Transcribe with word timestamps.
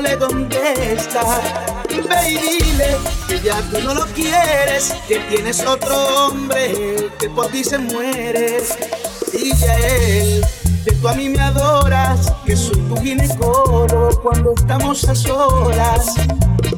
diciéndole 0.00 0.16
dónde 0.16 0.92
estás. 0.94 1.40
Dile 1.88 2.96
que 3.28 3.40
ya 3.40 3.60
tú 3.70 3.80
no 3.82 3.94
lo 3.94 4.06
quieres, 4.06 4.94
que 5.08 5.18
tienes 5.30 5.64
otro 5.64 6.26
hombre 6.26 7.10
que 7.18 7.28
por 7.30 7.48
ti 7.48 7.64
se 7.64 7.78
muere. 7.78 8.62
Dile 9.32 9.70
a 9.70 9.78
él 9.78 10.46
que 10.84 10.92
tú 10.92 11.08
a 11.08 11.12
mí 11.14 11.28
me 11.28 11.40
adoras, 11.40 12.32
que 12.44 12.56
soy 12.56 12.80
tu 12.82 12.96
ginecólogo 12.96 14.20
cuando 14.22 14.54
estamos 14.56 15.08
a 15.08 15.14
solas. 15.14 16.14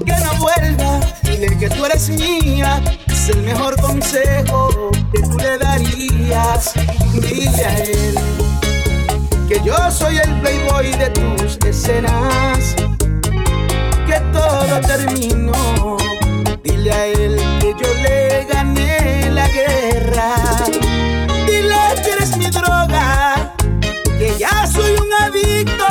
Que 0.05 0.13
no 0.13 0.35
vuelva, 0.39 1.01
dile 1.23 1.57
que 1.59 1.69
tú 1.71 1.85
eres 1.85 2.09
mía, 2.09 2.83
es 3.07 3.29
el 3.29 3.43
mejor 3.43 3.81
consejo 3.81 4.91
que 5.13 5.23
tú 5.23 5.37
le 5.39 5.59
darías. 5.59 6.73
Dile 7.13 7.65
a 7.65 7.79
él 7.79 8.15
que 9.49 9.61
yo 9.65 9.75
soy 9.91 10.17
el 10.17 10.41
playboy 10.41 10.93
de 10.93 11.11
tus 11.11 11.59
escenas 11.67 12.75
todo. 14.43 15.97
Dile 16.63 16.93
a 16.93 17.07
él 17.07 17.37
que 17.61 17.75
yo 17.81 17.95
le 18.03 18.45
gané 18.53 19.31
la 19.31 19.49
guerra. 19.49 20.35
Dile 21.47 21.77
que 22.03 22.11
eres 22.11 22.37
mi 22.37 22.47
droga, 22.47 23.55
que 24.19 24.37
ya 24.39 24.67
soy 24.67 24.93
un 24.93 25.13
adicto 25.25 25.85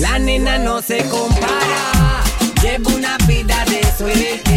La 0.00 0.18
nena 0.18 0.56
no 0.58 0.80
se 0.80 1.04
compara, 1.10 2.22
lleva 2.62 2.90
una 2.94 3.18
vida 3.26 3.62
de 3.66 3.82
suerte. 3.98 4.49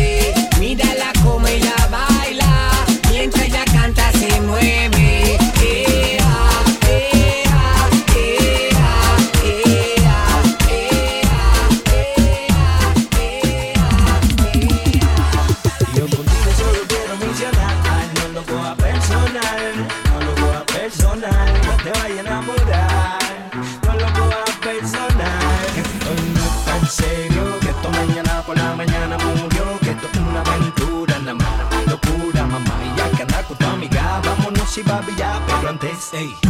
Hey. 36.14 36.43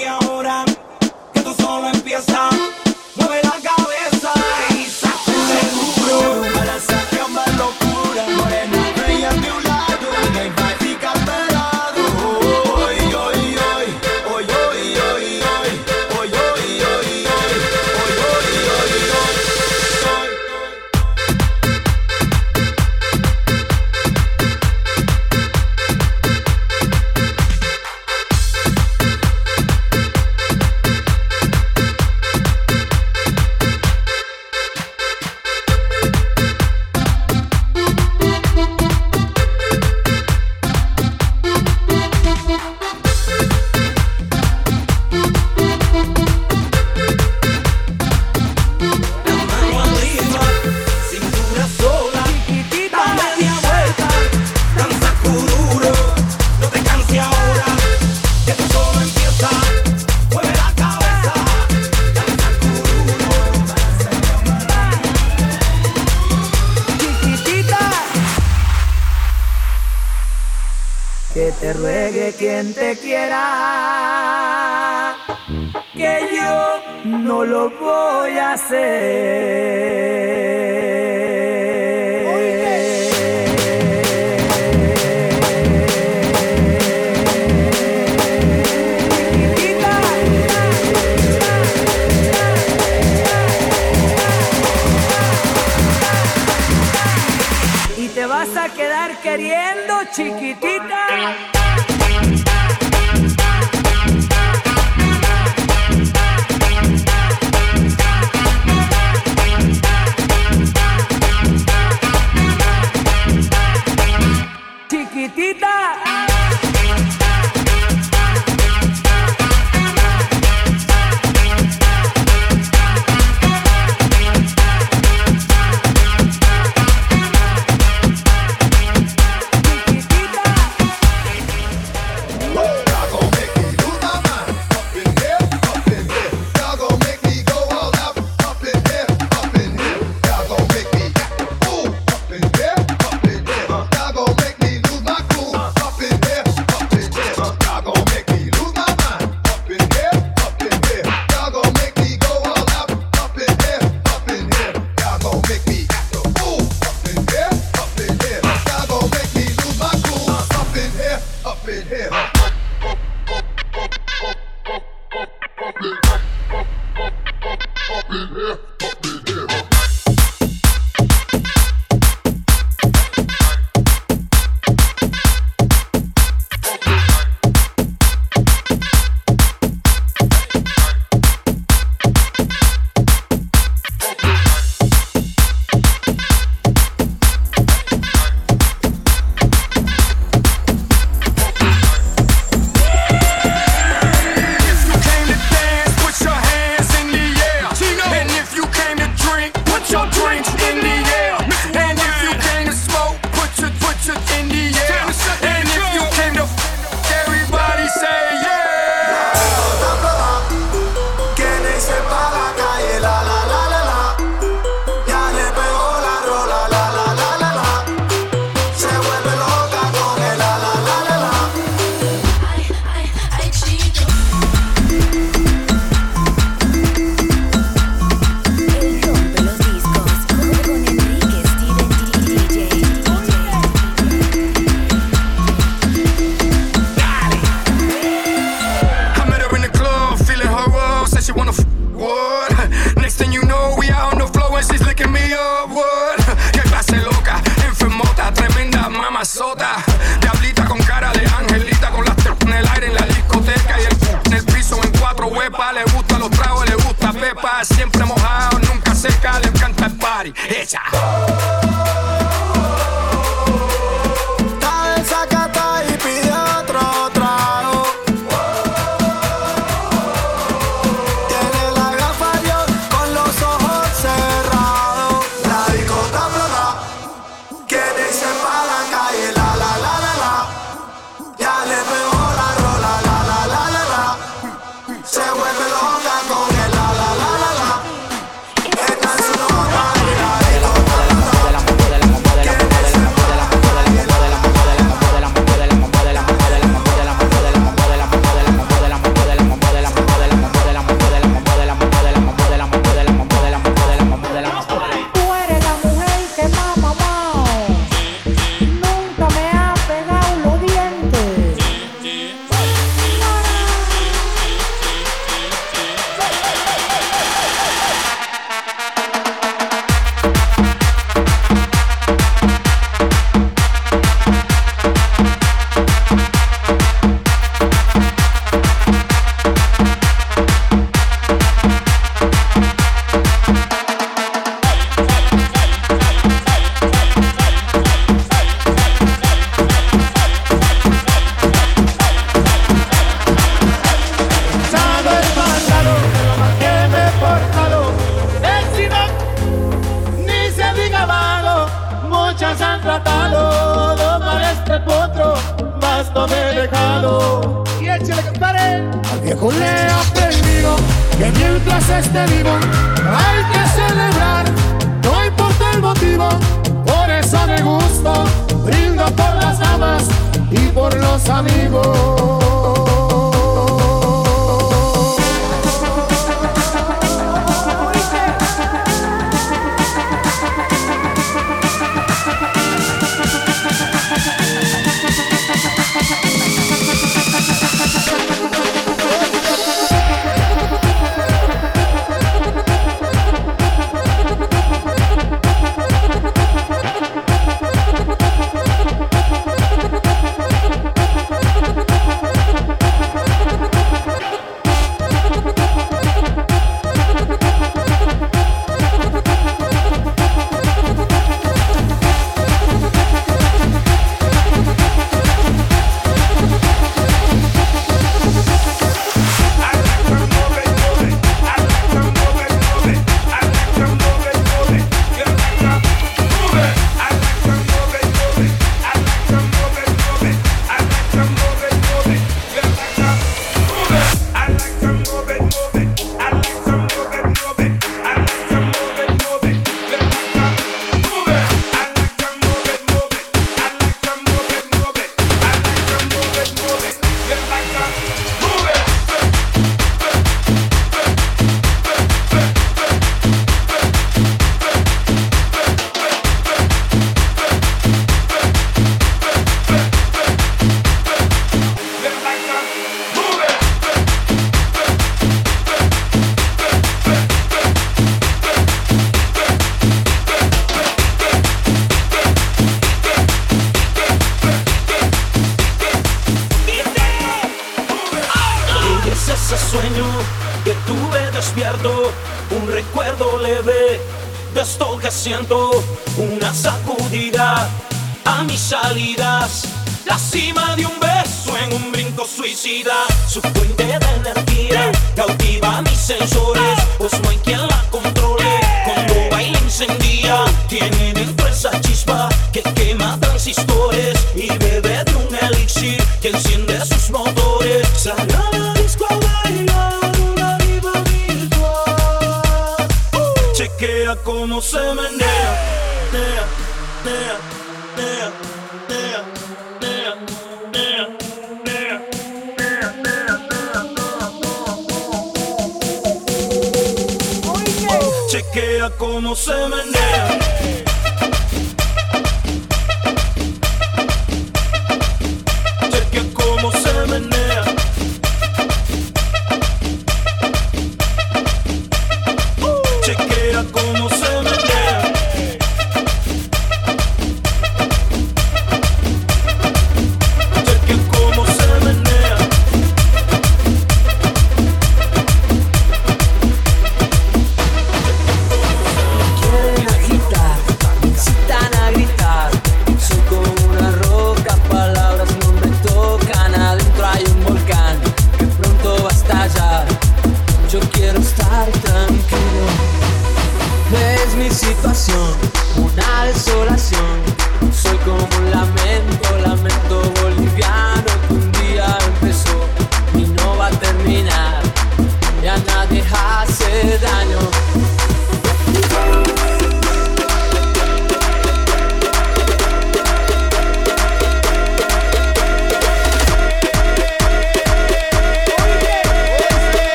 ahora, 0.00 0.64
que 1.32 1.40
tú 1.40 1.54
solo 1.54 1.88
empiezas. 1.88 2.54
Mueve 3.16 3.41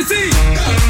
que 0.00 0.14
sí. 0.14 0.89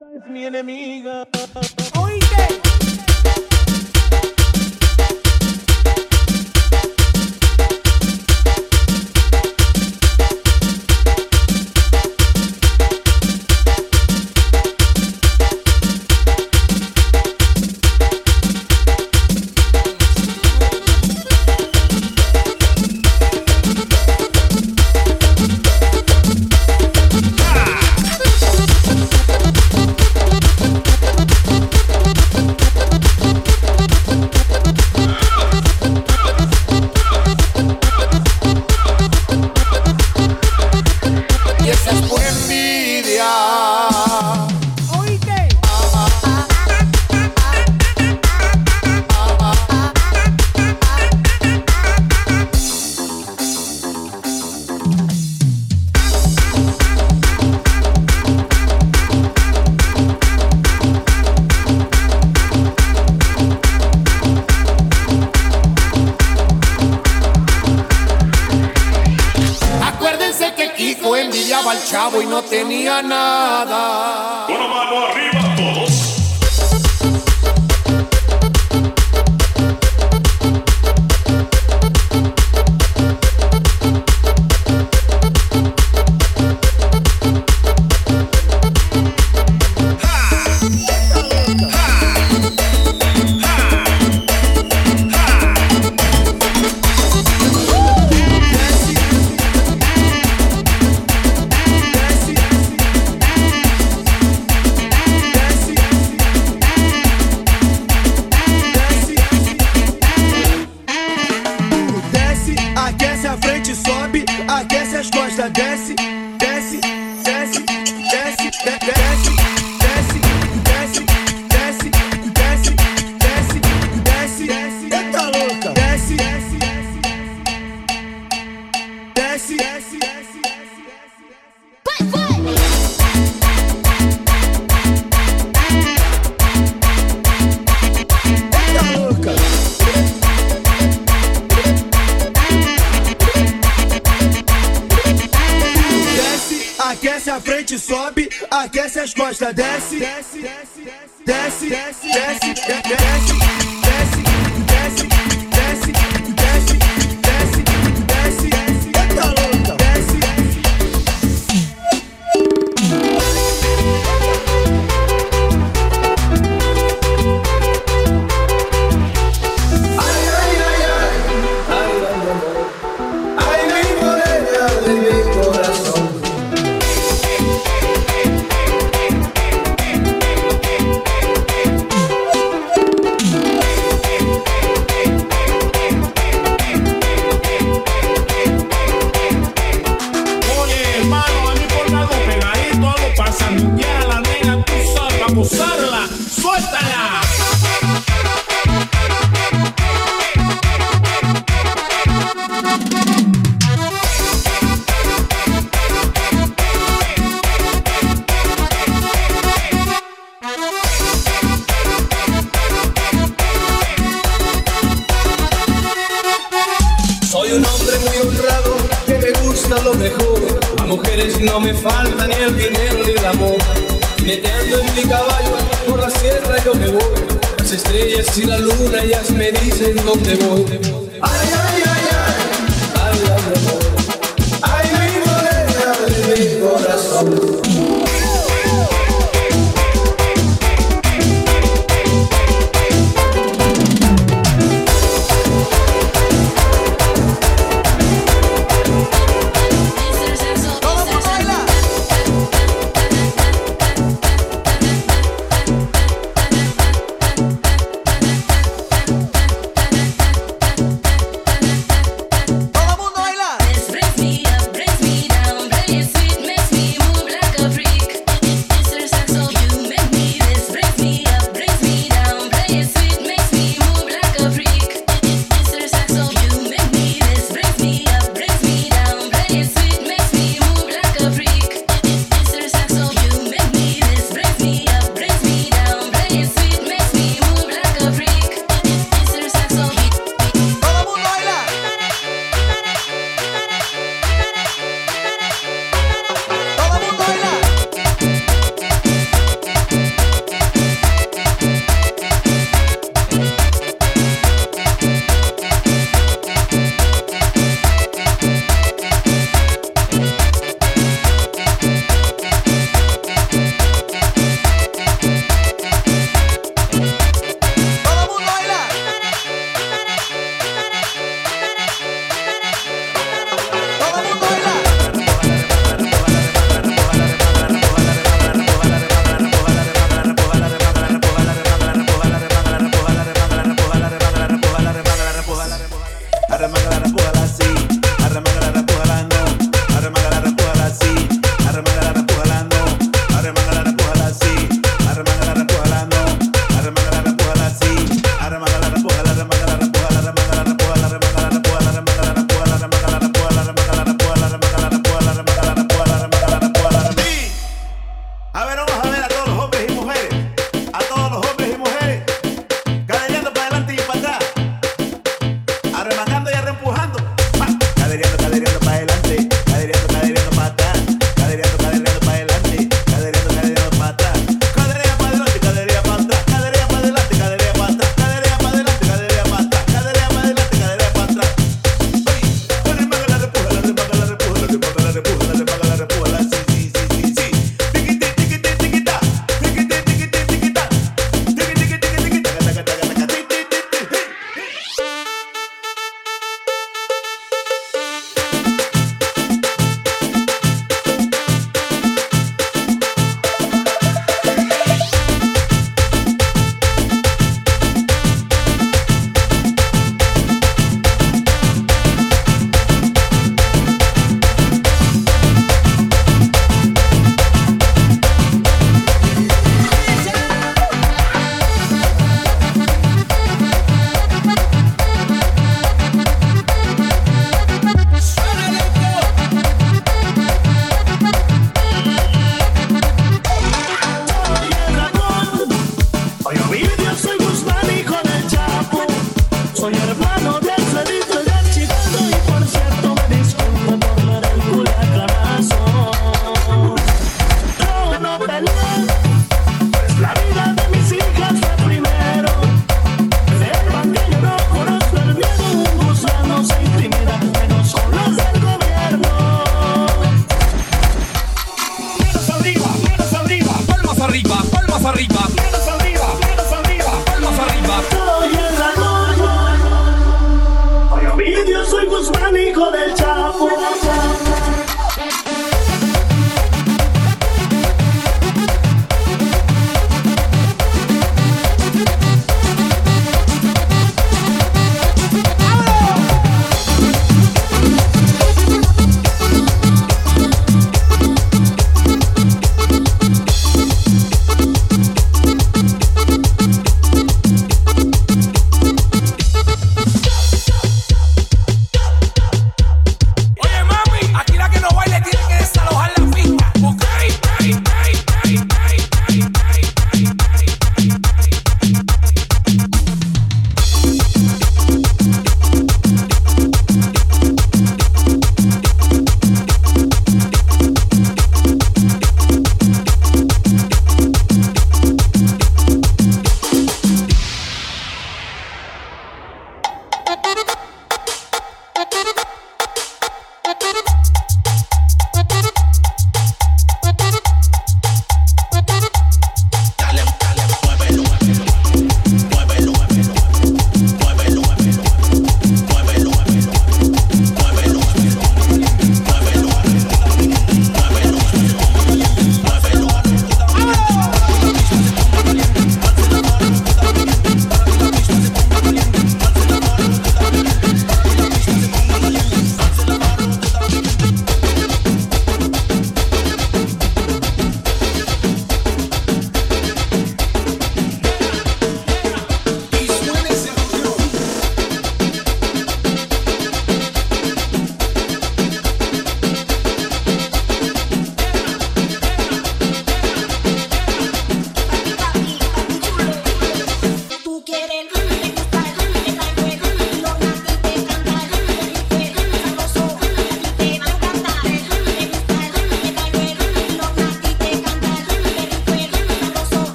Es 0.00 0.26
mi 0.30 0.46
enemiga. 0.46 1.28
Oíste. 2.00 2.89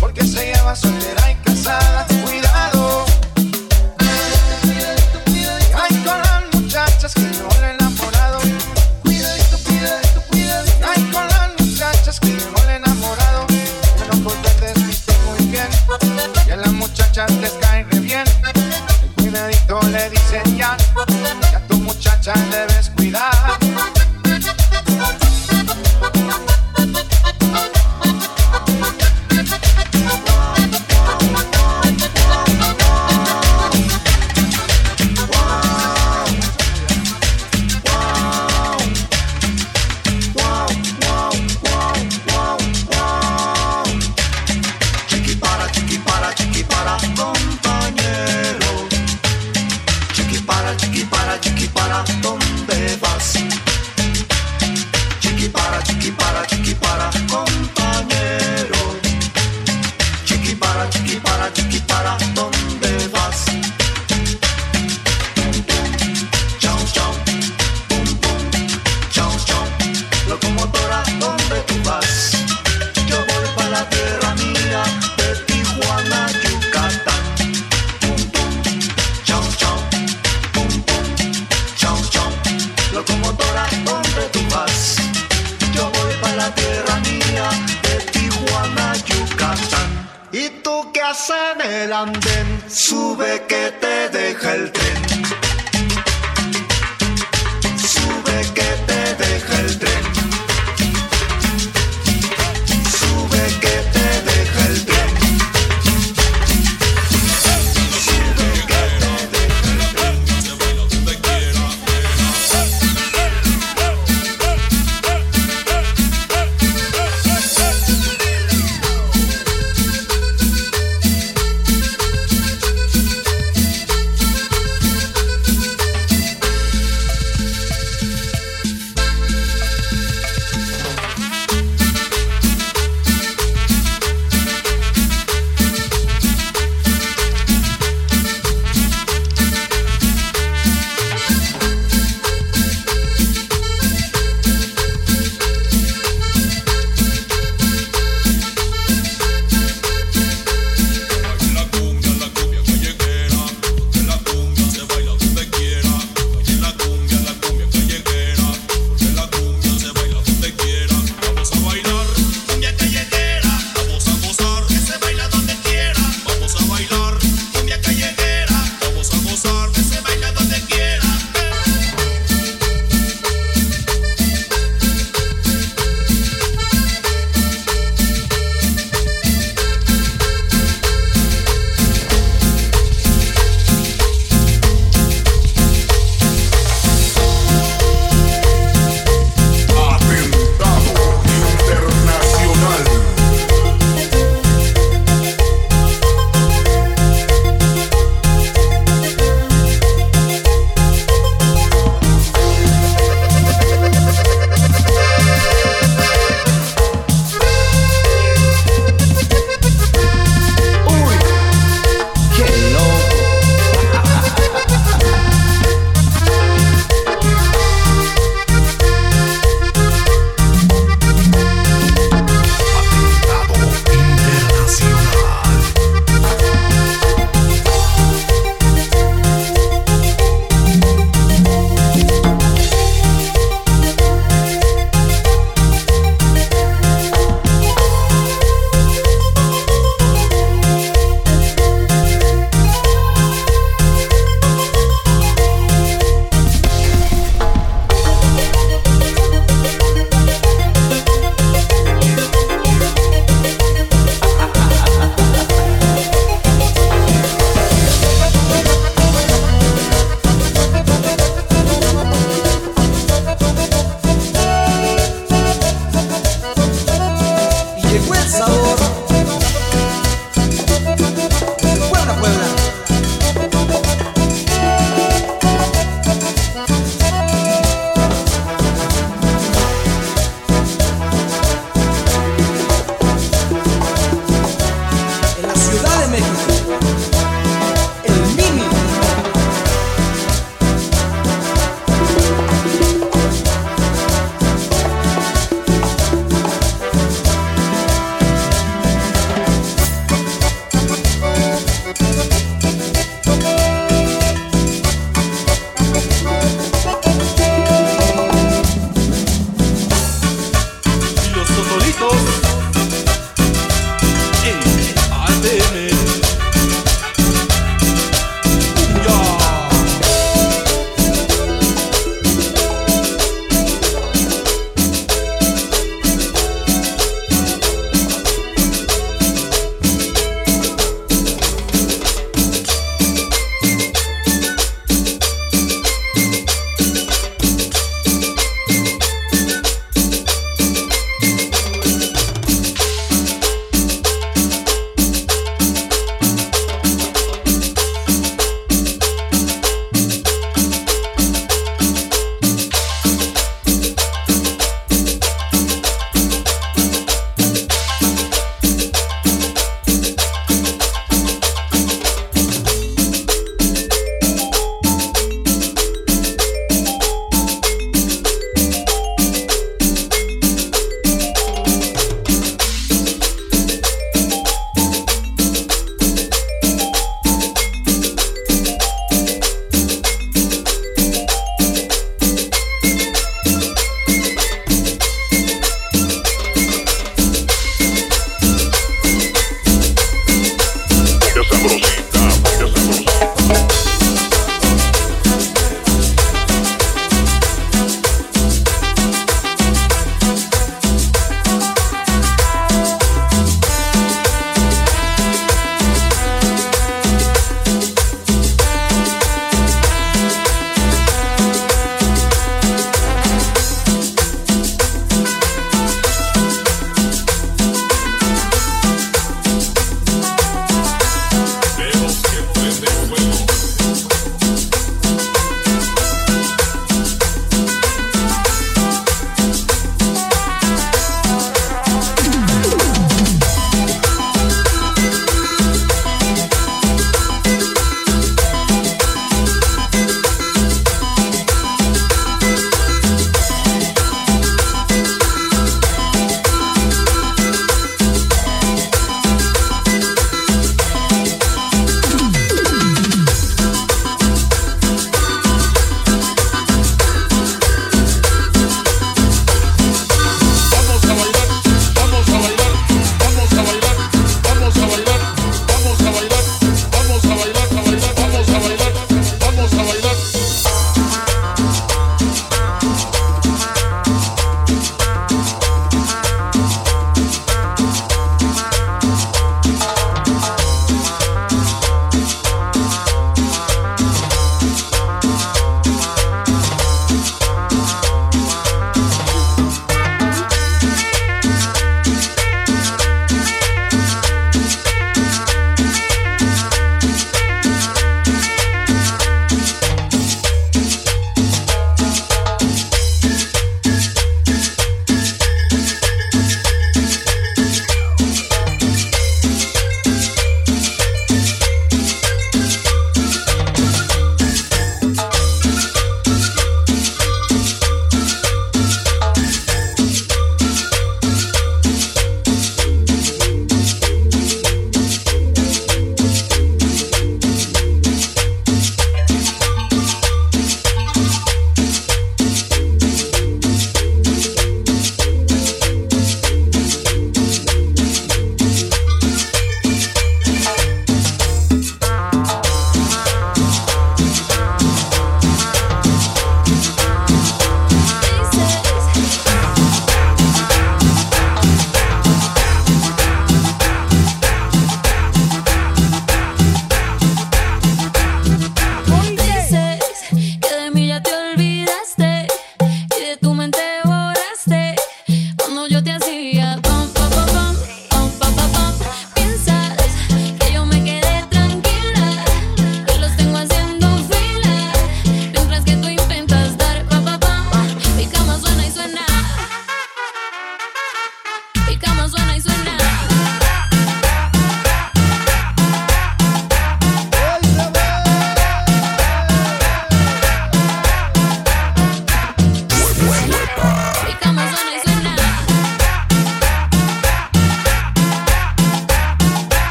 Porque 0.00 0.24
se 0.24 0.52
lleva 0.52 0.74
soltera 0.74 1.30
y 1.30 1.34
casada. 1.36 2.06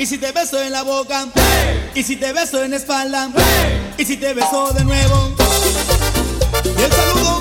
Y 0.00 0.06
si 0.06 0.16
te 0.16 0.32
beso 0.32 0.62
en 0.62 0.72
la 0.72 0.82
boca, 0.82 1.28
¡Hey! 1.34 1.90
y 1.94 2.02
si 2.02 2.16
te 2.16 2.32
beso 2.32 2.64
en 2.64 2.70
la 2.70 2.78
espalda, 2.78 3.28
¡Hey! 3.36 3.94
y 3.98 4.04
si 4.06 4.16
te 4.16 4.32
beso 4.32 4.72
de 4.72 4.82
nuevo. 4.82 5.36
Y 6.64 6.82
el 6.82 6.90
saludo 6.90 7.38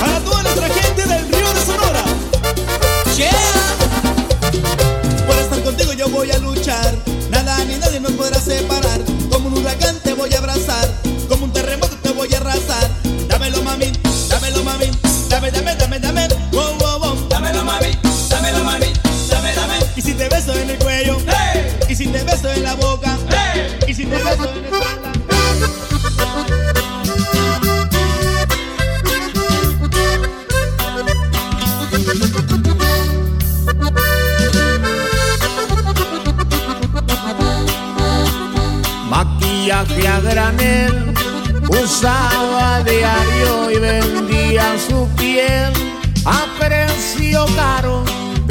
para 0.00 0.18
toda 0.20 0.42
nuestra 0.42 0.68
gente 0.70 1.02
del 1.04 1.28
Río 1.28 1.52
de 1.52 1.60
Sonora. 1.66 2.02
Yeah. 3.14 3.30
Por 5.26 5.36
estar 5.36 5.62
contigo 5.62 5.92
yo 5.92 6.08
voy 6.08 6.30
a 6.30 6.38
luchar. 6.38 6.96
Nada 7.28 7.62
ni 7.66 7.76
nadie 7.76 8.00
nos 8.00 8.12
podrá 8.12 8.40
separar. 8.40 9.01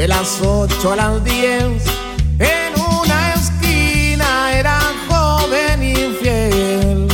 de 0.02 0.08
las 0.08 0.40
ocho 0.44 0.94
a 0.94 0.96
las 0.96 1.22
10. 1.22 1.62
En 2.40 2.72
una 2.80 3.34
esquina 3.34 4.52
era 4.52 4.80
joven 5.08 5.80
infiel. 5.80 7.06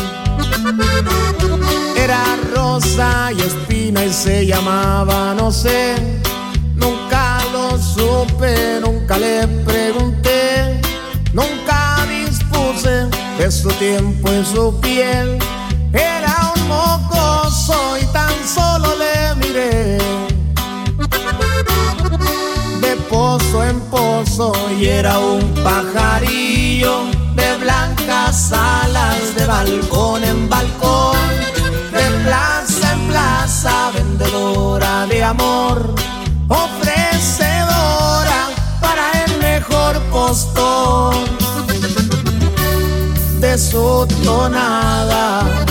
Era 1.95 2.25
rosa 2.55 3.31
y 3.37 3.43
espina 3.43 4.07
y 4.07 4.11
se 4.11 4.47
llamaba, 4.47 5.35
no 5.35 5.53
sé. 5.53 5.97
Nunca 6.77 7.41
lo 7.53 7.77
supe, 7.77 8.81
nunca 8.81 9.19
le 9.19 9.47
pregunté. 9.67 10.81
Nunca 11.35 12.07
dispuse 12.09 13.07
de 13.39 13.51
su 13.51 13.69
tiempo 13.73 14.31
en 14.31 14.47
su 14.47 14.81
piel. 14.81 15.39
soy 24.39 24.87
era 24.87 25.19
un 25.19 25.43
pajarillo 25.65 27.07
de 27.35 27.57
blancas 27.57 28.53
alas 28.53 29.35
de 29.35 29.45
balcón 29.45 30.23
en 30.23 30.49
balcón, 30.49 31.17
de 31.93 32.07
plaza 32.25 32.93
en 32.93 33.09
plaza, 33.09 33.91
vendedora 33.93 35.07
de 35.07 35.25
amor, 35.25 35.93
ofrecedora 36.47 38.41
para 38.81 39.25
el 39.25 39.39
mejor 39.41 40.01
postor. 40.13 41.17
De 43.41 43.59
su 43.59 44.07
tonada 44.23 45.68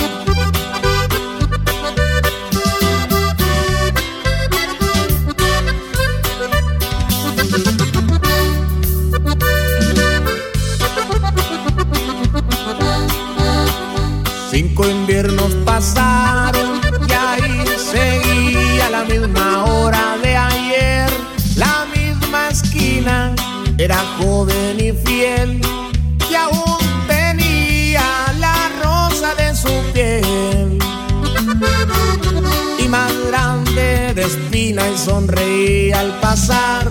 y 34.86 34.98
sonreí 34.98 35.92
al 35.92 36.12
pasar 36.20 36.88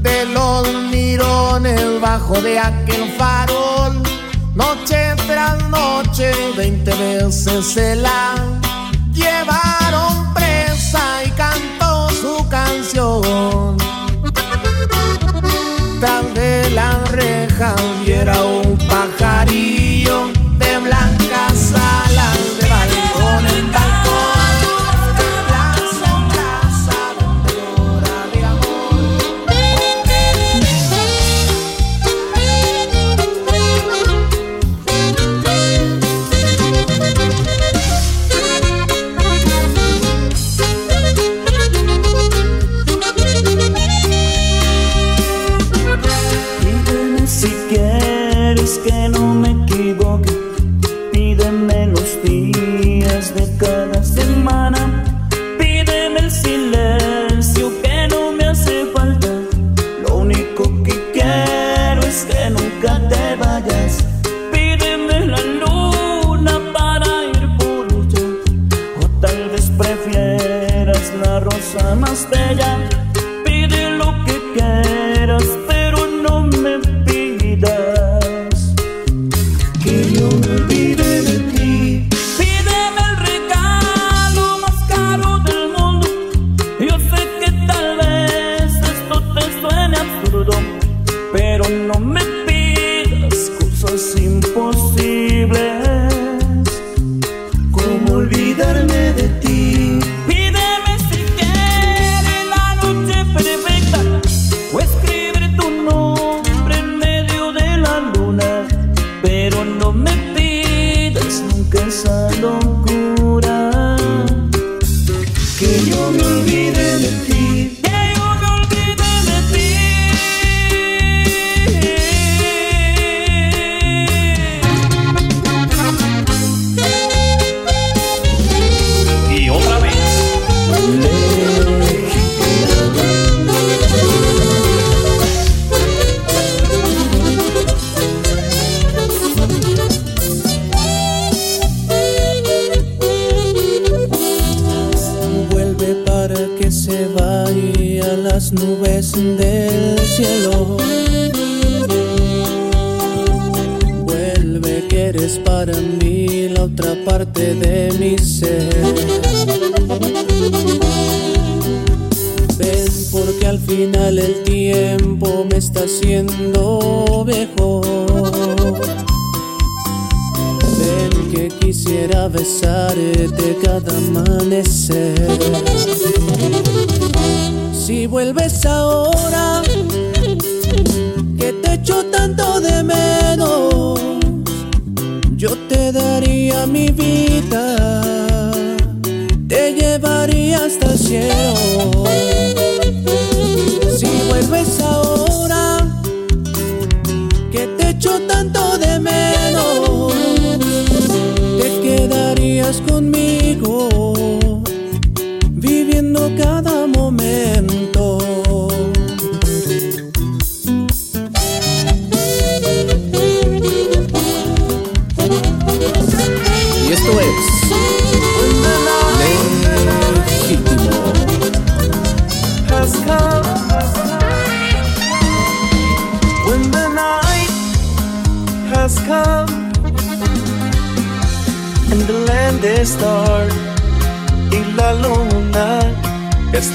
de 0.00 0.24
los 0.26 0.66
mirones 0.90 2.00
bajo 2.00 2.40
de 2.40 2.58
aquel 2.58 3.12
farol. 3.18 4.02
Noche 4.54 5.14
tras 5.26 5.62
noche, 5.68 6.32
veinte 6.56 6.92
veces 6.94 7.66
se 7.66 7.96
la 7.96 8.59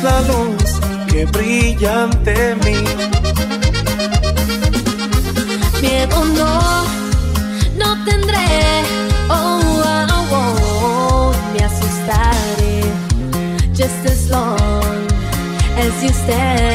la 0.05 0.21
luz 0.21 0.71
que 1.09 1.25
brilla 1.25 2.03
ante 2.03 2.55
mí. 2.63 2.77
Miedo 5.81 6.19
no, 6.39 6.53
no 7.81 7.89
tendré. 8.05 8.47
Oh, 9.29 9.83
oh, 10.31 10.55
oh, 10.81 11.33
me 11.53 11.59
asustaré. 11.69 12.77
Just 13.73 14.01
as 14.13 14.29
long 14.29 14.99
as 15.83 15.93
you 16.03 16.11
stand, 16.23 16.74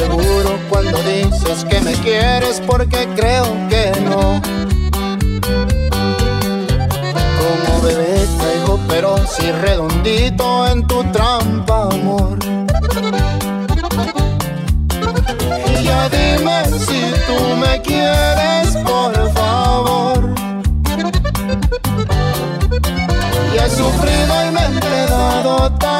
Soy 0.00 0.08
inseguro 0.08 0.58
cuando 0.70 0.98
dices 1.02 1.64
que 1.68 1.78
me 1.80 1.92
quieres 1.92 2.62
porque 2.66 3.06
creo 3.14 3.44
que 3.68 3.92
no. 4.00 4.40
Como 7.38 7.82
bebé 7.82 8.26
caigo 8.38 8.80
pero 8.88 9.18
si 9.26 9.52
redondito 9.52 10.66
en 10.68 10.86
tu 10.86 11.04
trampa, 11.12 11.90
amor. 11.92 12.38
Y 15.68 15.84
ya 15.84 16.08
dime 16.08 16.64
si 16.78 17.02
tú 17.26 17.56
me 17.56 17.82
quieres, 17.82 18.76
por 18.82 19.32
favor. 19.32 20.34
Y 23.52 23.58
he 23.58 23.68
sufrido 23.68 24.46
y 24.46 24.50
me 24.50 24.60
he 24.60 24.64
enredado 24.64 25.70
tanto 25.72 25.99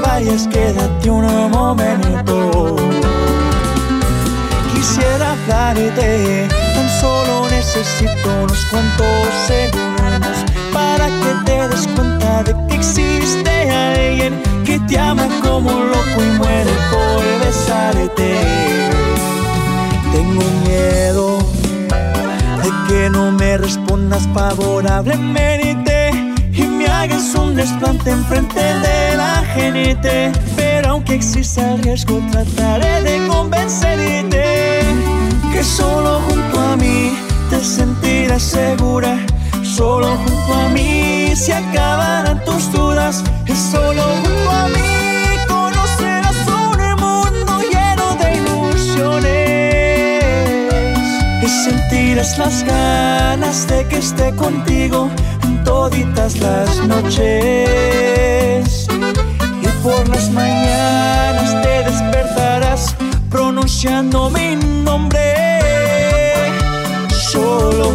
Vayas, 0.00 0.46
quédate 0.48 1.10
un 1.10 1.50
momento. 1.50 2.76
Quisiera 4.72 5.32
hablarte, 5.32 6.48
tan 6.74 6.88
solo 7.00 7.48
necesito 7.50 8.28
unos 8.42 8.64
cuantos 8.66 9.28
segundos 9.46 10.36
para 10.72 11.06
que 11.06 11.30
te 11.44 11.68
des 11.68 11.86
cuenta 11.88 12.42
de 12.44 12.54
que 12.68 12.74
existe 12.74 13.70
alguien 13.70 14.40
que 14.64 14.78
te 14.80 14.98
ama 14.98 15.26
como 15.42 15.70
loco 15.70 16.18
y 16.18 16.38
muere 16.38 16.72
por 16.90 17.46
besarte. 17.46 18.34
Tengo 20.12 20.44
miedo 20.66 21.38
de 22.62 22.70
que 22.88 23.10
no 23.10 23.32
me 23.32 23.58
respondas 23.58 24.28
favorablemente 24.34 25.87
hagas 26.98 27.34
un 27.34 27.54
desplante 27.54 28.10
enfrente 28.10 28.60
de 28.60 29.16
la 29.16 29.44
gente. 29.54 30.32
Pero 30.56 30.90
aunque 30.90 31.14
exista 31.14 31.74
el 31.74 31.82
riesgo, 31.82 32.20
trataré 32.30 33.02
de 33.02 33.26
convencerte 33.28 34.82
que 35.52 35.62
solo 35.64 36.20
junto 36.28 36.60
a 36.60 36.76
mí 36.76 37.16
te 37.50 37.62
sentirás 37.62 38.42
segura. 38.42 39.18
Solo 39.62 40.16
junto 40.16 40.54
a 40.54 40.68
mí 40.70 41.32
se 41.36 41.54
acabarán 41.54 42.44
tus 42.44 42.70
dudas. 42.72 43.22
Y 43.46 43.54
solo 43.54 44.02
junto 44.02 44.50
a 44.50 44.68
mí. 44.68 45.46
conocerás 45.46 46.36
sentirás 51.48 52.38
las 52.38 52.64
ganas 52.64 53.66
de 53.68 53.86
que 53.88 53.98
esté 53.98 54.34
contigo 54.36 55.10
toditas 55.64 56.38
las 56.38 56.86
noches. 56.86 58.86
Y 59.62 59.66
por 59.82 60.08
las 60.08 60.30
mañanas 60.30 61.62
te 61.62 61.90
despertarás 61.90 62.94
pronunciando 63.30 64.30
mi 64.30 64.56
nombre. 64.56 65.34
Solo 67.10 67.92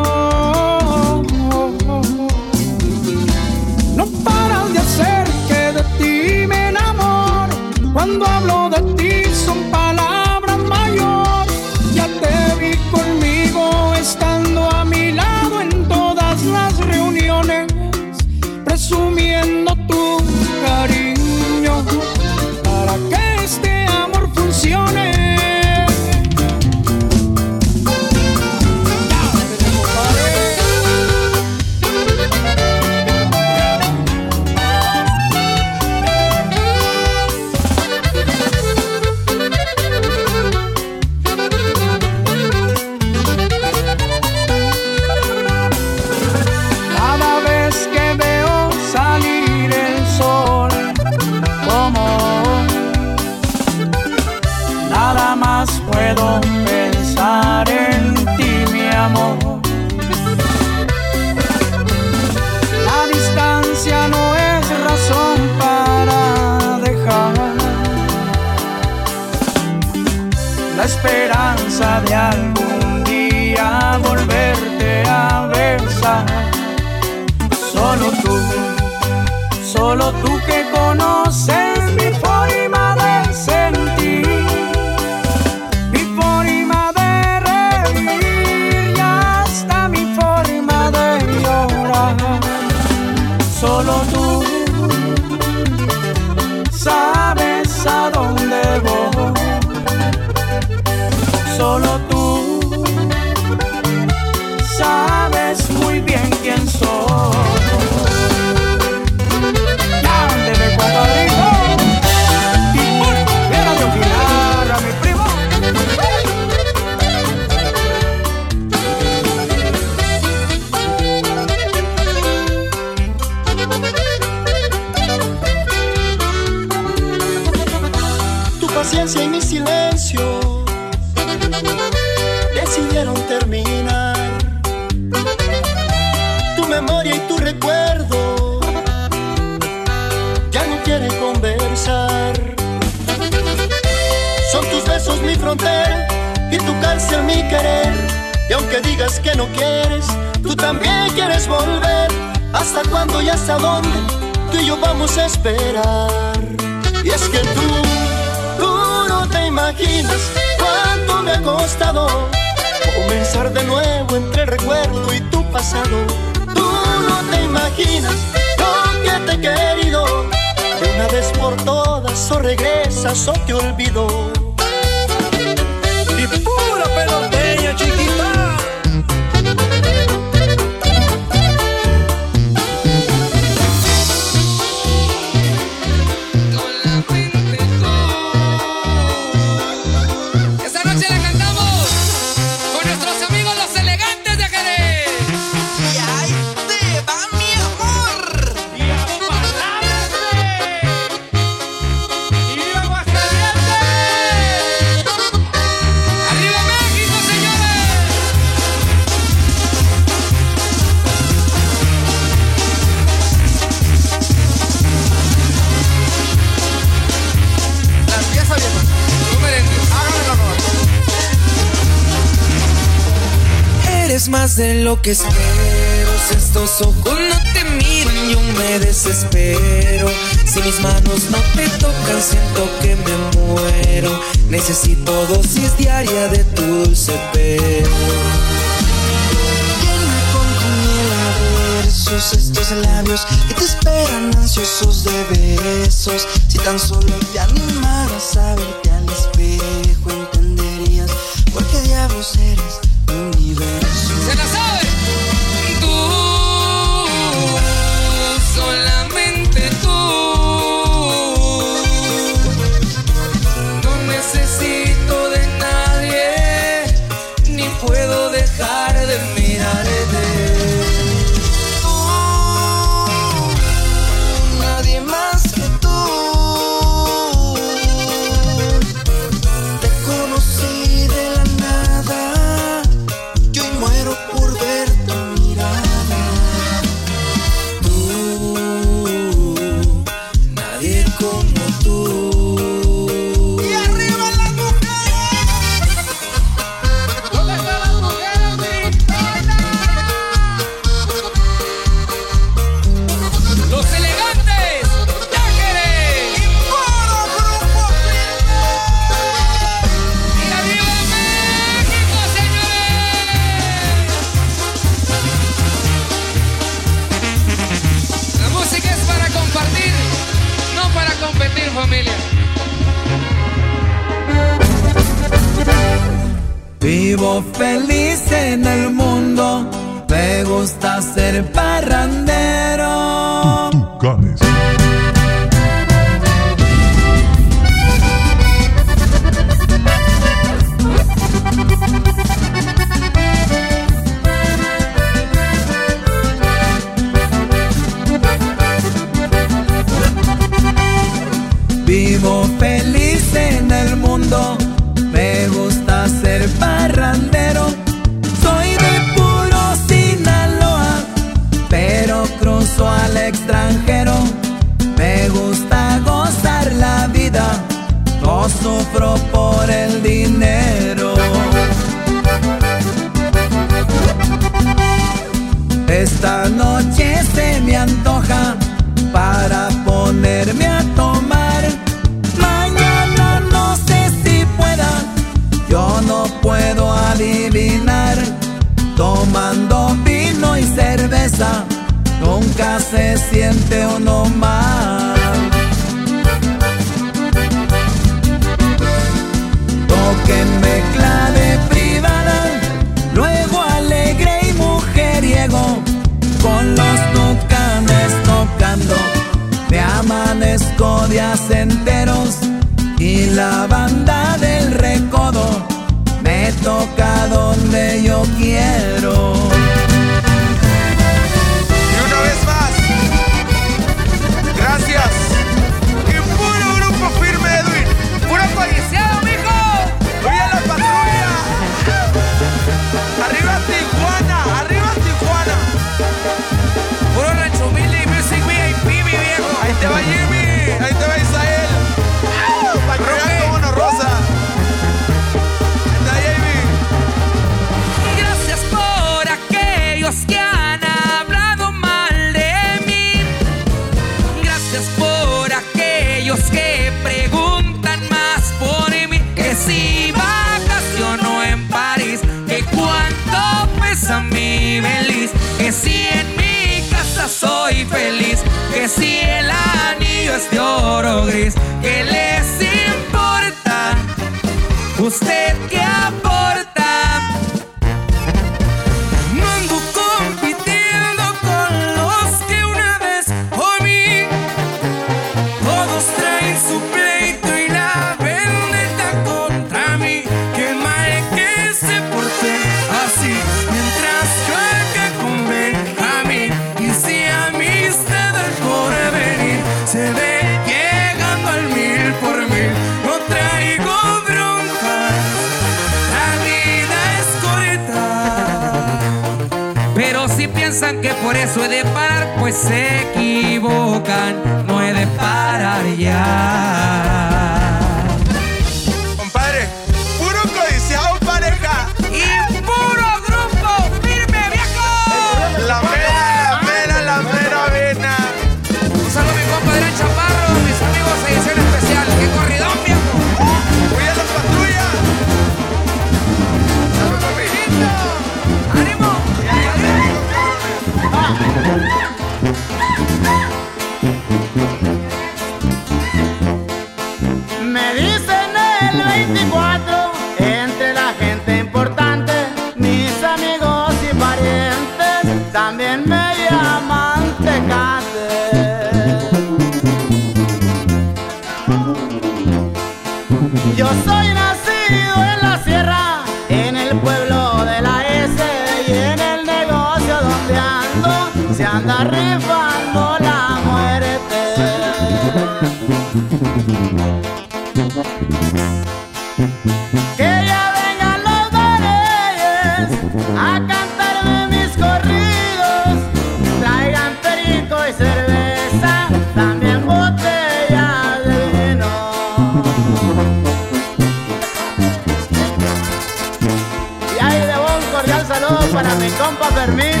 para 598.82 598.94
mi 598.96 599.10
compa 599.10 599.46
Fermín 599.50 600.00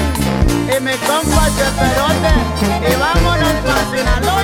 y 0.66 0.80
mi 0.80 0.92
compa 1.06 1.48
Cheperote. 1.56 2.32
Y 2.90 2.94
vámonos 2.96 3.52
para 3.64 3.84
Sinaloa. 3.90 4.42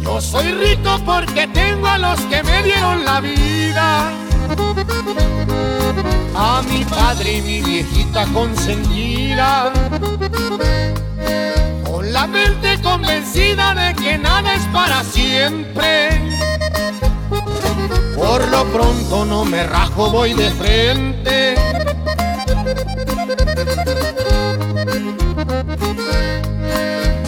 Yo 0.00 0.20
soy 0.20 0.52
rico 0.52 1.00
porque 1.04 1.48
tengo 1.48 1.86
a 1.88 1.98
los 1.98 2.20
que 2.20 2.42
me 2.42 2.62
dieron 2.62 3.04
la 3.04 3.20
vida. 3.20 4.12
A 6.36 6.62
mi 6.62 6.84
padre 6.84 7.38
y 7.38 7.42
mi 7.42 7.62
viejita 7.62 8.26
consentida. 8.32 9.72
Con 11.84 12.12
la 12.12 12.26
mente 12.26 12.80
convencida 12.82 13.74
de 13.74 13.94
que 13.94 14.18
nada 14.18 14.54
es 14.54 14.62
para 14.72 15.04
siempre. 15.04 16.20
Por 18.16 18.48
lo 18.48 18.64
pronto 18.64 19.24
no 19.24 19.44
me 19.44 19.64
rajo, 19.64 20.10
voy 20.10 20.34
de 20.34 20.50
frente. 20.50 21.54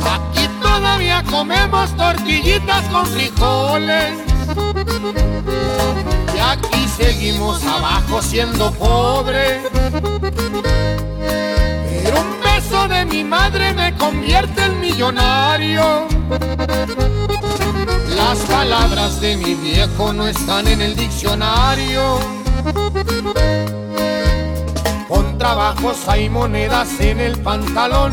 Aquí 0.05 0.49
todavía 0.61 1.23
comemos 1.31 1.97
tortillitas 1.97 2.83
con 2.87 3.07
frijoles. 3.07 4.19
Aquí 6.51 6.87
seguimos 6.89 7.65
abajo 7.65 8.23
siendo 8.23 8.71
pobres. 8.73 9.63
Pero 11.91 12.21
un 12.21 12.41
beso 12.41 12.89
de 12.89 13.05
mi 13.05 13.25
madre 13.25 13.73
me 13.75 13.95
convierte 13.97 14.65
en 14.65 14.81
millonario. 14.81 16.07
Las 18.17 18.39
palabras 18.39 19.21
de 19.21 19.37
mi 19.37 19.55
viejo 19.55 20.13
no 20.13 20.27
están 20.27 20.69
en 20.69 20.81
el 20.81 20.95
diccionario. 20.97 22.19
Con 25.09 25.39
trabajos 25.39 25.97
hay 26.09 26.29
monedas 26.29 26.89
en 27.01 27.21
el 27.21 27.39
pantalón 27.39 28.13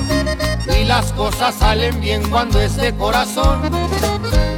y 0.80 0.86
las 0.86 1.12
cosas 1.14 1.56
salen 1.56 2.00
bien 2.02 2.30
cuando 2.30 2.60
es 2.60 2.76
de 2.78 2.94
corazón. 2.96 3.62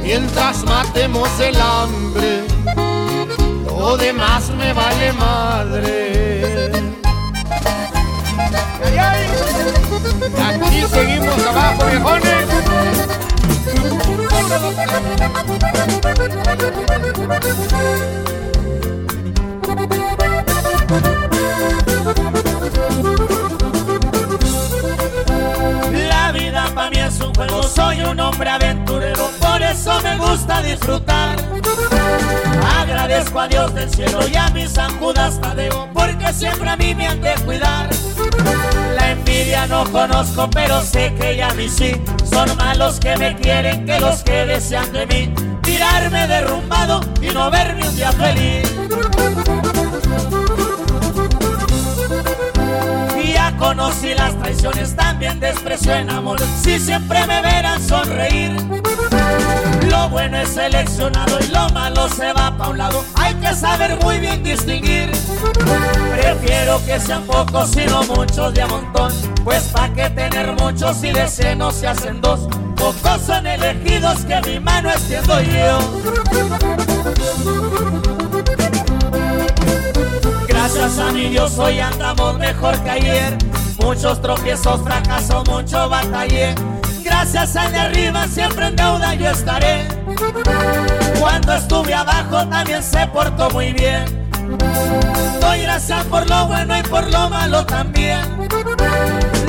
Mientras 0.02 0.64
matemos 0.64 1.28
el 1.40 1.60
hambre, 1.60 2.44
lo 3.78 3.96
demás 3.96 4.50
me 4.50 4.72
vale 4.72 5.12
madre. 5.12 6.72
Aquí 10.48 10.82
seguimos 10.90 11.46
abajo, 11.46 11.84
viejones. 11.86 12.46
La 26.08 26.32
vida 26.32 26.70
para 26.74 26.90
mí 26.90 26.98
es 26.98 27.20
un 27.20 27.34
juego, 27.34 27.62
soy 27.62 28.00
un 28.00 28.20
hombre 28.20 28.50
aventurero, 28.50 29.30
por 29.40 29.62
eso 29.62 30.00
me 30.02 30.16
gusta 30.18 30.62
disfrutar. 30.62 31.55
Agradezco 32.78 33.40
a 33.40 33.48
Dios 33.48 33.74
del 33.74 33.90
cielo 33.90 34.20
y 34.26 34.36
a 34.36 34.48
mi 34.50 34.66
San 34.68 34.98
Judas 34.98 35.40
Tadeo, 35.40 35.88
porque 35.92 36.32
siempre 36.32 36.68
a 36.68 36.76
mí 36.76 36.94
me 36.94 37.06
han 37.06 37.20
de 37.20 37.34
cuidar. 37.44 37.88
La 38.94 39.10
envidia 39.12 39.66
no 39.66 39.84
conozco, 39.90 40.48
pero 40.50 40.80
sé 40.82 41.14
que 41.14 41.36
ya 41.36 41.52
mí 41.54 41.68
sí. 41.68 41.92
Son 42.30 42.56
malos 42.56 42.98
que 43.00 43.16
me 43.16 43.36
quieren 43.36 43.86
que 43.86 44.00
los 44.00 44.22
que 44.22 44.46
desean 44.46 44.92
de 44.92 45.06
mí. 45.06 45.34
Tirarme 45.62 46.26
derrumbado 46.26 47.00
y 47.20 47.28
no 47.28 47.50
verme 47.50 47.88
un 47.88 47.96
día 47.96 48.12
feliz. 48.12 48.72
Ya 53.36 53.54
conocí 53.58 54.14
las 54.14 54.34
traiciones, 54.38 54.96
también 54.96 55.38
desprecio 55.38 55.94
en 55.94 56.08
amor. 56.08 56.40
Si 56.62 56.80
siempre 56.80 57.24
me 57.26 57.42
verán 57.42 57.82
sonreír, 57.86 58.56
lo 59.96 60.08
bueno 60.10 60.38
es 60.38 60.50
seleccionado 60.50 61.38
y 61.40 61.46
lo 61.48 61.68
malo 61.70 62.08
se 62.08 62.32
va 62.32 62.56
pa' 62.56 62.68
un 62.68 62.78
lado. 62.78 63.04
Hay 63.14 63.34
que 63.34 63.54
saber 63.54 63.98
muy 64.02 64.18
bien 64.18 64.42
distinguir. 64.42 65.10
Prefiero 66.20 66.84
que 66.84 67.00
sean 67.00 67.22
pocos 67.24 67.76
y 67.76 67.86
no 67.86 68.02
muchos 68.04 68.54
de 68.54 68.62
a 68.62 68.66
montón. 68.66 69.12
Pues 69.44 69.64
pa' 69.64 69.88
que 69.90 70.10
tener 70.10 70.52
muchos 70.60 71.02
y 71.02 71.12
de 71.12 71.26
seno 71.28 71.70
se 71.70 71.86
hacen 71.86 72.20
dos. 72.20 72.40
Pocos 72.76 73.22
son 73.26 73.46
elegidos 73.46 74.24
que 74.24 74.40
mi 74.42 74.60
mano 74.60 74.90
extiendo 74.90 75.40
yo. 75.40 75.78
Gracias 80.48 80.98
a 80.98 81.12
mi 81.12 81.28
Dios 81.28 81.58
hoy 81.58 81.80
andamos 81.80 82.38
mejor 82.38 82.78
que 82.82 82.90
ayer. 82.90 83.38
Muchos 83.78 84.20
tropiezos, 84.20 84.82
fracasos, 84.82 85.48
mucho 85.48 85.88
batallé. 85.88 86.54
Gracias 87.06 87.54
a 87.54 87.68
de 87.70 87.78
arriba 87.78 88.26
siempre 88.26 88.66
en 88.66 88.74
deuda 88.74 89.14
yo 89.14 89.30
estaré. 89.30 89.86
Cuando 91.20 91.54
estuve 91.54 91.94
abajo 91.94 92.44
también 92.48 92.82
se 92.82 93.06
portó 93.06 93.48
muy 93.50 93.72
bien. 93.72 94.04
Doy 95.40 95.60
gracias 95.62 96.04
por 96.06 96.28
lo 96.28 96.48
bueno 96.48 96.76
y 96.76 96.82
por 96.82 97.08
lo 97.12 97.30
malo 97.30 97.64
también. 97.64 98.20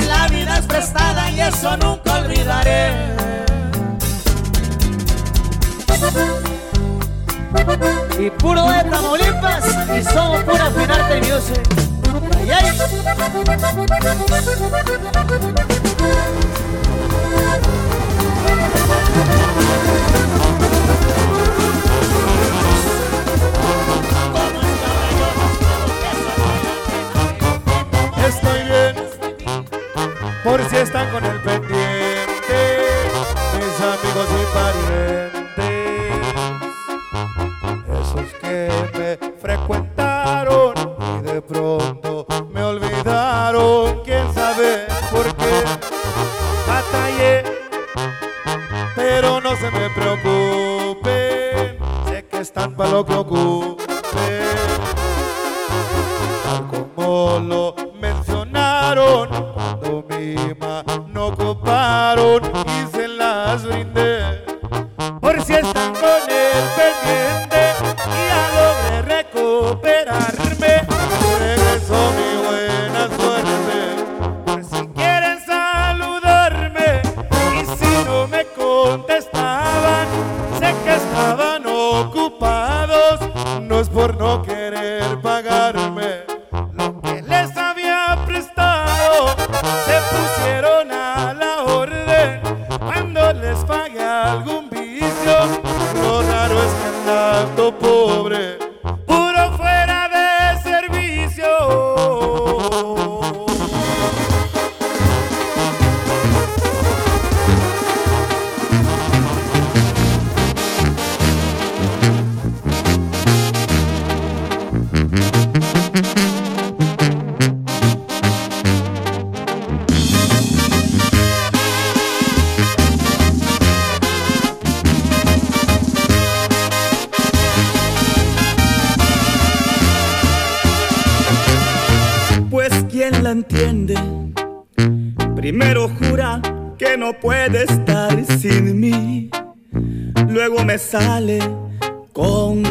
La 0.06 0.28
vida 0.28 0.58
es 0.58 0.66
prestada 0.66 1.30
y 1.32 1.40
eso 1.40 1.76
nunca 1.78 2.20
olvidaré. 2.20 2.92
Y 8.20 8.30
puro 8.30 8.68
de 8.68 8.84
Tamaulipas 8.84 9.64
y 9.98 10.02
somos 10.04 10.44
pura 10.44 10.70
Finarte 10.70 11.20
Music. 11.22 11.60
Ay. 12.50 12.68
Por 30.58 30.68
si 30.70 30.76
están 30.76 31.08
con 31.10 31.24
el 31.24 31.37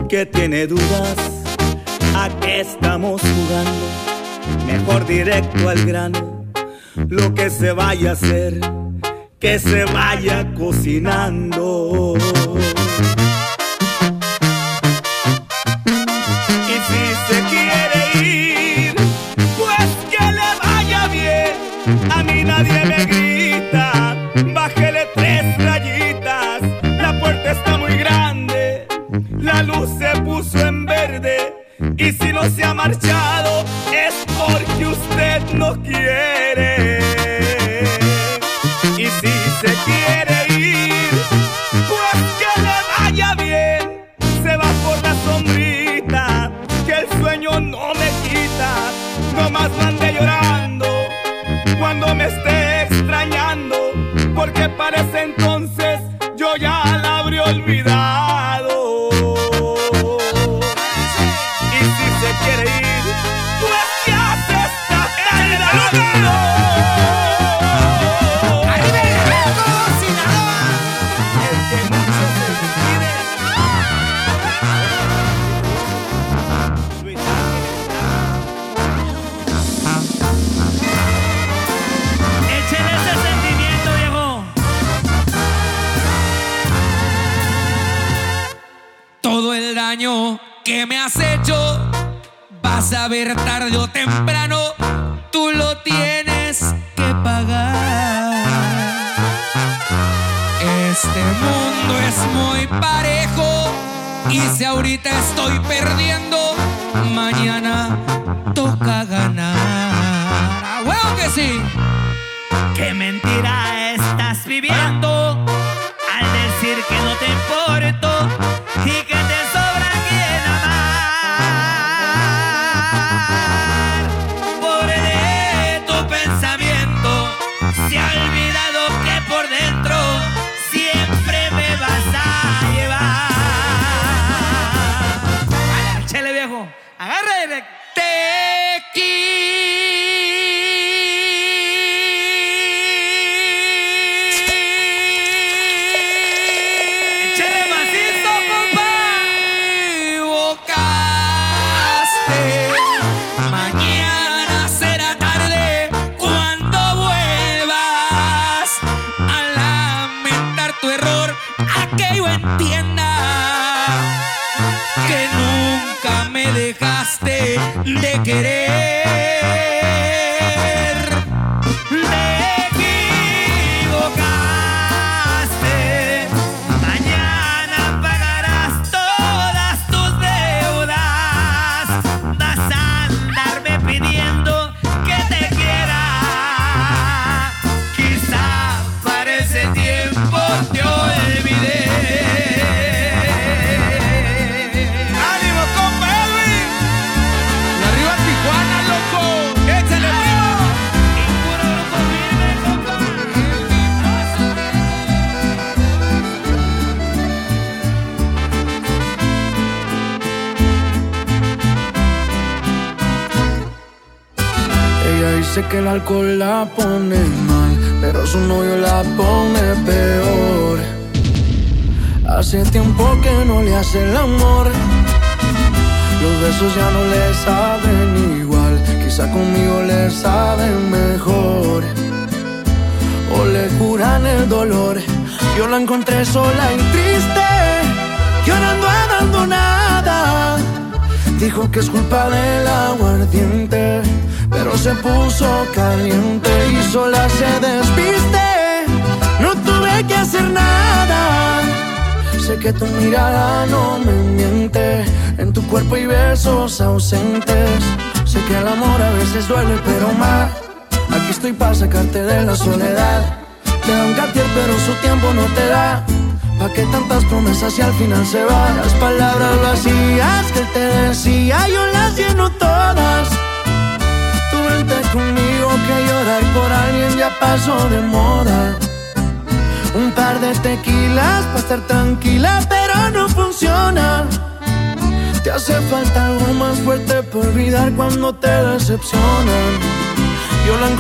que 0.08 0.26
tiene 0.26 0.68
dudas, 0.68 1.16
¿a 2.16 2.30
qué 2.40 2.62
estamos 2.62 3.22
jugando? 3.22 3.88
Mejor 4.66 5.06
directo 5.06 5.70
al 5.70 5.86
grano, 5.86 6.46
lo 7.08 7.34
que 7.34 7.50
se 7.50 7.72
vaya 7.72 8.12
a 8.12 8.14
hacer, 8.14 8.60
que 9.40 9.60
se 9.60 9.86
vaya 9.86 10.54
cocinando. 10.54 12.16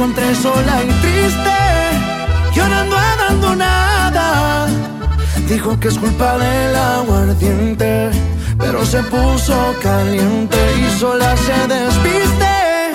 Encontré 0.07 0.35
sola 0.35 0.83
y 0.83 0.91
triste, 1.01 1.57
llorando 2.55 2.97
abandonada. 2.97 4.67
Dijo 5.47 5.79
que 5.79 5.87
es 5.89 5.97
culpa 5.97 6.37
del 6.37 6.75
aguardiente, 6.75 8.09
pero 8.57 8.85
se 8.85 9.03
puso 9.03 9.75
caliente 9.81 10.57
y 10.79 10.99
sola 10.99 11.35
se 11.37 11.67
despiste. 11.67 12.91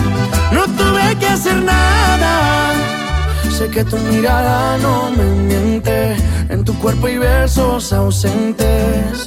No 0.53 0.65
tuve 0.65 1.17
que 1.19 1.27
hacer 1.27 1.57
nada. 1.57 2.73
Sé 3.51 3.69
que 3.69 3.85
tu 3.85 3.99
mirada 3.99 4.79
no 4.79 5.11
me 5.11 5.25
miente. 5.25 6.17
En 6.49 6.65
tu 6.65 6.75
cuerpo 6.79 7.07
hay 7.07 7.19
besos 7.19 7.93
ausentes. 7.93 9.27